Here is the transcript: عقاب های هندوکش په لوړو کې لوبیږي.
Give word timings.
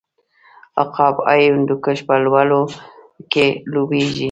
عقاب 0.81 1.15
های 1.27 1.43
هندوکش 1.53 1.99
په 2.07 2.15
لوړو 2.23 2.61
کې 3.31 3.47
لوبیږي. 3.71 4.19